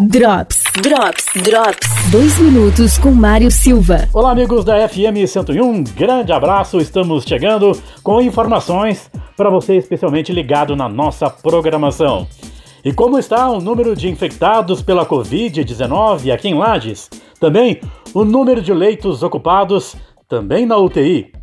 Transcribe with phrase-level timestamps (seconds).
[0.00, 2.10] Drops, Drops, Drops.
[2.10, 4.08] Dois minutos com Mário Silva.
[4.12, 5.84] Olá, amigos da FM 101.
[5.96, 6.78] Grande abraço.
[6.78, 12.26] Estamos chegando com informações para você, especialmente ligado na nossa programação.
[12.84, 17.08] E como está o número de infectados pela Covid-19 aqui em Lages?
[17.38, 17.80] Também
[18.12, 19.94] o número de leitos ocupados,
[20.28, 21.33] também na UTI.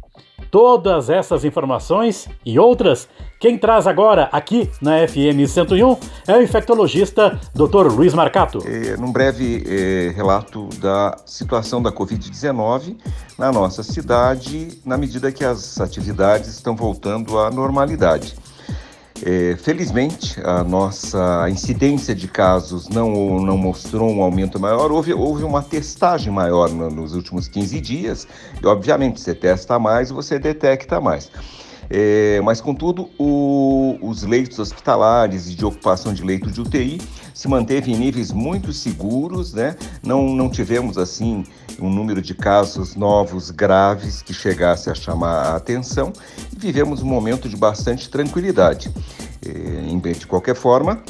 [0.51, 3.07] Todas essas informações e outras,
[3.39, 5.97] quem traz agora aqui na FM 101
[6.27, 7.87] é o infectologista Dr.
[7.87, 8.59] Luiz Marcato.
[8.67, 12.97] É, num breve é, relato da situação da Covid-19
[13.37, 18.35] na nossa cidade, na medida que as atividades estão voltando à normalidade.
[19.23, 25.43] É, felizmente, a nossa incidência de casos não, não mostrou um aumento maior, houve, houve
[25.43, 28.27] uma testagem maior no, nos últimos 15 dias,
[28.61, 31.29] e obviamente você testa mais, você detecta mais.
[31.93, 37.01] É, mas, contudo, o, os leitos hospitalares e de ocupação de leito de UTI
[37.33, 39.75] se manteve em níveis muito seguros, né?
[40.01, 41.43] Não, não tivemos, assim,
[41.81, 46.13] um número de casos novos graves que chegasse a chamar a atenção
[46.55, 48.89] e vivemos um momento de bastante tranquilidade.
[49.45, 51.03] É, de qualquer forma,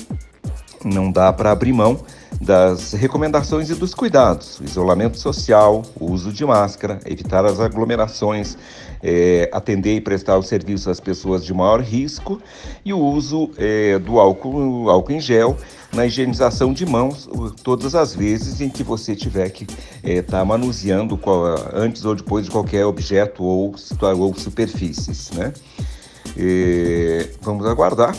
[0.83, 2.03] não dá para abrir mão
[2.41, 8.57] das recomendações e dos cuidados, isolamento social, uso de máscara, evitar as aglomerações,
[9.03, 12.41] é, atender e prestar o serviço às pessoas de maior risco
[12.83, 15.55] e o uso é, do álcool, álcool em gel
[15.93, 17.29] na higienização de mãos
[17.63, 21.19] todas as vezes em que você tiver que estar é, tá manuseando
[21.73, 23.75] antes ou depois de qualquer objeto ou,
[24.17, 25.53] ou superfícies, né?
[26.37, 28.15] É, vamos aguardar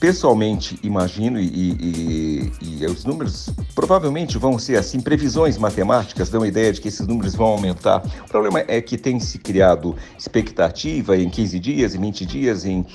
[0.00, 6.48] pessoalmente imagino, e, e, e, os números provavelmente vão ser assim, previsões matemáticas dão a
[6.48, 8.02] ideia de que esses números vão aumentar.
[8.24, 12.86] O problema é que tem se criado expectativa em 15 dias, em 20 dias, em,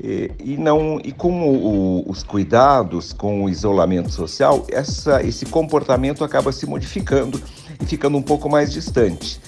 [0.00, 6.22] e, e não e com o, os cuidados, com o isolamento social, essa, esse comportamento
[6.22, 7.42] acaba se modificando
[7.80, 9.40] e ficando um pouco mais distante.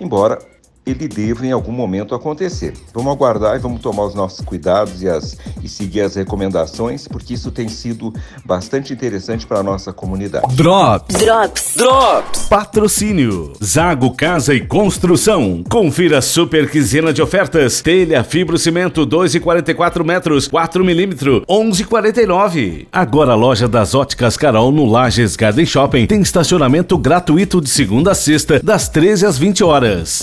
[0.00, 0.38] Embora
[0.86, 2.74] ele deva em algum momento acontecer.
[2.92, 7.34] Vamos aguardar e vamos tomar os nossos cuidados e, as, e seguir as recomendações, porque
[7.34, 8.12] isso tem sido
[8.44, 10.54] bastante interessante para a nossa comunidade.
[10.54, 11.16] Drops.
[11.16, 11.74] Drops.
[11.76, 12.48] Drops.
[12.48, 13.52] Patrocínio.
[13.62, 15.64] Zago Casa e Construção.
[15.68, 17.80] Confira super quinzena de ofertas.
[17.80, 22.86] Telha, fibro cimento 2,44 metros, 4 milímetros, 11,49.
[22.92, 28.12] Agora a loja das óticas Carol no Lages Garden Shopping tem estacionamento gratuito de segunda
[28.12, 30.22] a sexta, das 13 às 20 horas.